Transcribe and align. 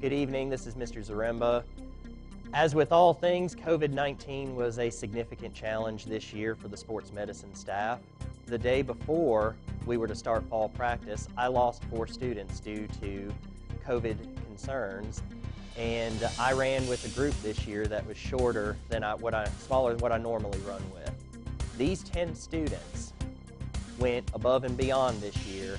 Good 0.00 0.12
evening, 0.12 0.48
this 0.48 0.68
is 0.68 0.76
Mr. 0.76 1.04
Zaremba. 1.04 1.64
As 2.54 2.72
with 2.72 2.92
all 2.92 3.12
things, 3.12 3.56
COVID 3.56 3.90
19 3.90 4.54
was 4.54 4.78
a 4.78 4.90
significant 4.90 5.52
challenge 5.54 6.04
this 6.04 6.32
year 6.32 6.54
for 6.54 6.68
the 6.68 6.76
sports 6.76 7.12
medicine 7.12 7.52
staff. 7.52 7.98
The 8.46 8.58
day 8.58 8.82
before 8.82 9.56
we 9.86 9.96
were 9.96 10.06
to 10.06 10.14
start 10.14 10.44
fall 10.48 10.68
practice, 10.68 11.26
I 11.36 11.48
lost 11.48 11.82
four 11.86 12.06
students 12.06 12.60
due 12.60 12.86
to 13.00 13.34
COVID 13.84 14.18
concerns, 14.46 15.20
and 15.76 16.30
I 16.38 16.52
ran 16.52 16.86
with 16.86 17.04
a 17.04 17.18
group 17.18 17.34
this 17.42 17.66
year 17.66 17.88
that 17.88 18.06
was 18.06 18.16
shorter 18.16 18.76
than 18.88 19.02
I, 19.02 19.16
what 19.16 19.34
I, 19.34 19.46
smaller 19.66 19.94
than 19.94 20.00
what 20.00 20.12
I 20.12 20.18
normally 20.18 20.60
run 20.60 20.82
with. 20.94 21.12
These 21.76 22.04
10 22.04 22.36
students 22.36 23.14
went 23.98 24.30
above 24.32 24.62
and 24.62 24.76
beyond 24.76 25.20
this 25.20 25.36
year 25.44 25.76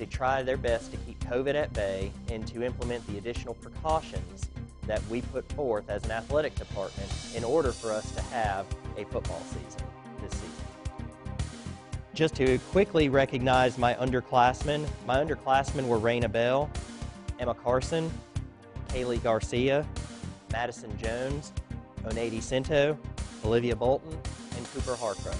to 0.00 0.06
try 0.06 0.42
their 0.42 0.56
best 0.56 0.90
to 0.90 0.96
keep 0.96 1.20
COVID 1.24 1.54
at 1.54 1.70
bay 1.74 2.10
and 2.30 2.46
to 2.46 2.62
implement 2.62 3.06
the 3.06 3.18
additional 3.18 3.52
precautions 3.52 4.48
that 4.86 5.06
we 5.10 5.20
put 5.20 5.46
forth 5.52 5.90
as 5.90 6.02
an 6.06 6.10
athletic 6.10 6.54
department 6.54 7.08
in 7.36 7.44
order 7.44 7.70
for 7.70 7.92
us 7.92 8.10
to 8.12 8.22
have 8.22 8.64
a 8.96 9.04
football 9.04 9.42
season 9.48 9.86
this 10.22 10.32
season. 10.32 10.50
Just 12.14 12.34
to 12.36 12.58
quickly 12.70 13.10
recognize 13.10 13.76
my 13.76 13.92
underclassmen, 13.94 14.88
my 15.06 15.22
underclassmen 15.22 15.86
were 15.86 15.98
Raina 15.98 16.32
Bell, 16.32 16.70
Emma 17.38 17.54
Carson, 17.54 18.10
Kaylee 18.88 19.22
Garcia, 19.22 19.86
Madison 20.50 20.96
Jones, 20.96 21.52
Onady 22.04 22.42
Cinto, 22.42 22.96
Olivia 23.44 23.76
Bolton, 23.76 24.18
and 24.56 24.66
Cooper 24.72 24.94
Harcrow. 24.94 25.34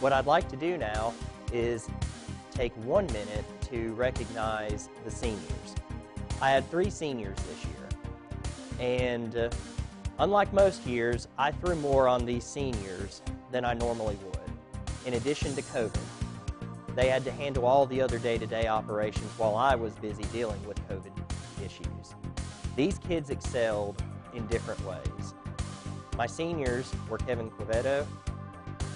What 0.00 0.12
I'd 0.12 0.26
like 0.26 0.50
to 0.50 0.56
do 0.56 0.76
now 0.76 1.14
is 1.50 1.88
take 2.58 2.74
one 2.78 3.06
minute 3.12 3.44
to 3.60 3.92
recognize 3.92 4.88
the 5.04 5.10
seniors. 5.12 5.76
I 6.42 6.50
had 6.50 6.68
three 6.72 6.90
seniors 6.90 7.36
this 7.36 7.64
year, 7.64 7.88
and 8.80 9.36
uh, 9.36 9.50
unlike 10.18 10.52
most 10.52 10.84
years, 10.84 11.28
I 11.38 11.52
threw 11.52 11.76
more 11.76 12.08
on 12.08 12.26
these 12.26 12.42
seniors 12.42 13.22
than 13.52 13.64
I 13.64 13.74
normally 13.74 14.18
would. 14.24 15.06
In 15.06 15.14
addition 15.14 15.54
to 15.54 15.62
COVID, 15.62 16.00
they 16.96 17.08
had 17.08 17.24
to 17.26 17.30
handle 17.30 17.64
all 17.64 17.86
the 17.86 18.02
other 18.02 18.18
day-to-day 18.18 18.66
operations 18.66 19.30
while 19.36 19.54
I 19.54 19.76
was 19.76 19.92
busy 19.94 20.24
dealing 20.32 20.60
with 20.66 20.76
COVID 20.88 21.12
issues. 21.64 22.16
These 22.74 22.98
kids 22.98 23.30
excelled 23.30 24.02
in 24.34 24.44
different 24.48 24.84
ways. 24.84 25.34
My 26.16 26.26
seniors 26.26 26.92
were 27.08 27.18
Kevin 27.18 27.52
Quevedo, 27.52 28.04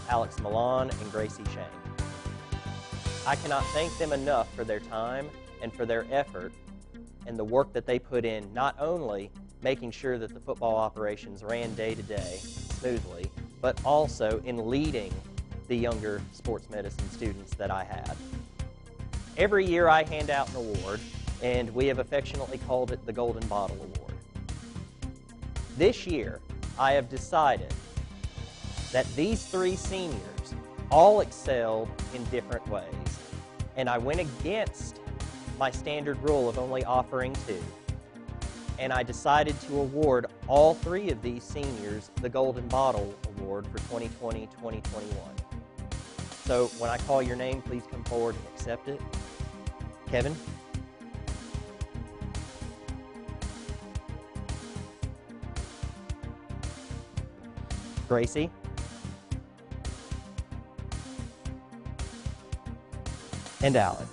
Alex 0.08 0.40
Milan, 0.40 0.90
and 0.90 1.12
Gracie 1.12 1.44
Shane. 1.54 1.91
I 3.24 3.36
cannot 3.36 3.64
thank 3.66 3.96
them 3.98 4.12
enough 4.12 4.52
for 4.54 4.64
their 4.64 4.80
time 4.80 5.30
and 5.62 5.72
for 5.72 5.86
their 5.86 6.04
effort 6.10 6.52
and 7.26 7.38
the 7.38 7.44
work 7.44 7.72
that 7.72 7.86
they 7.86 7.98
put 7.98 8.24
in, 8.24 8.52
not 8.52 8.74
only 8.80 9.30
making 9.62 9.92
sure 9.92 10.18
that 10.18 10.34
the 10.34 10.40
football 10.40 10.76
operations 10.76 11.44
ran 11.44 11.72
day 11.74 11.94
to 11.94 12.02
day 12.02 12.40
smoothly, 12.42 13.30
but 13.60 13.80
also 13.84 14.42
in 14.44 14.68
leading 14.68 15.14
the 15.68 15.76
younger 15.76 16.20
sports 16.32 16.68
medicine 16.68 17.08
students 17.10 17.54
that 17.54 17.70
I 17.70 17.84
had. 17.84 18.16
Every 19.36 19.64
year 19.64 19.88
I 19.88 20.02
hand 20.02 20.28
out 20.28 20.50
an 20.50 20.56
award, 20.56 20.98
and 21.42 21.72
we 21.74 21.86
have 21.86 22.00
affectionately 22.00 22.58
called 22.58 22.90
it 22.90 23.06
the 23.06 23.12
Golden 23.12 23.46
Bottle 23.46 23.76
Award. 23.76 24.14
This 25.78 26.08
year, 26.08 26.40
I 26.76 26.92
have 26.92 27.08
decided 27.08 27.72
that 28.90 29.06
these 29.14 29.46
three 29.46 29.76
seniors 29.76 30.18
all 30.90 31.20
excelled 31.20 31.88
in 32.14 32.22
different 32.24 32.66
ways. 32.68 33.01
And 33.76 33.88
I 33.88 33.98
went 33.98 34.20
against 34.20 35.00
my 35.58 35.70
standard 35.70 36.22
rule 36.22 36.48
of 36.48 36.58
only 36.58 36.84
offering 36.84 37.34
two. 37.46 37.62
And 38.78 38.92
I 38.92 39.02
decided 39.02 39.60
to 39.62 39.80
award 39.80 40.26
all 40.48 40.74
three 40.74 41.10
of 41.10 41.22
these 41.22 41.42
seniors 41.44 42.10
the 42.20 42.28
Golden 42.28 42.66
Bottle 42.68 43.14
Award 43.38 43.66
for 43.66 43.78
2020 43.78 44.46
2021. 44.46 45.12
So 46.44 46.66
when 46.78 46.90
I 46.90 46.98
call 46.98 47.22
your 47.22 47.36
name, 47.36 47.62
please 47.62 47.82
come 47.90 48.02
forward 48.04 48.34
and 48.34 48.44
accept 48.54 48.88
it. 48.88 49.00
Kevin? 50.08 50.36
Gracie? 58.08 58.50
And 63.62 63.76
Alex. 63.76 64.06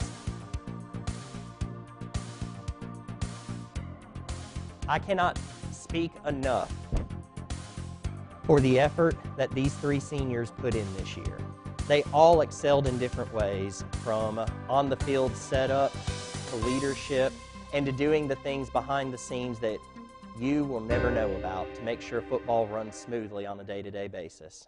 I 4.87 4.99
cannot 4.99 5.39
speak 5.71 6.11
enough 6.25 6.71
for 8.45 8.59
the 8.59 8.79
effort 8.79 9.15
that 9.37 9.51
these 9.51 9.73
three 9.75 9.99
seniors 9.99 10.51
put 10.51 10.73
in 10.73 10.85
this 10.97 11.15
year. 11.15 11.37
They 11.87 12.03
all 12.13 12.41
excelled 12.41 12.87
in 12.87 12.97
different 12.97 13.33
ways, 13.33 13.83
from 14.03 14.39
on 14.67 14.89
the 14.89 14.97
field 14.97 15.35
setup 15.35 15.91
to 16.49 16.55
leadership 16.57 17.33
and 17.73 17.85
to 17.85 17.91
doing 17.91 18.27
the 18.27 18.35
things 18.37 18.69
behind 18.69 19.13
the 19.13 19.17
scenes 19.17 19.59
that 19.59 19.79
you 20.39 20.63
will 20.63 20.79
never 20.79 21.11
know 21.11 21.29
about 21.35 21.73
to 21.75 21.81
make 21.81 22.01
sure 22.01 22.21
football 22.21 22.65
runs 22.67 22.95
smoothly 22.95 23.45
on 23.45 23.59
a 23.59 23.63
day 23.63 23.81
to 23.81 23.91
day 23.91 24.07
basis. 24.07 24.67